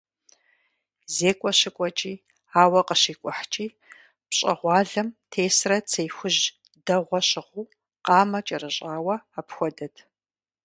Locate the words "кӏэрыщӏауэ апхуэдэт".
8.47-9.95